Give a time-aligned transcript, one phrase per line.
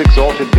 [0.00, 0.50] exalted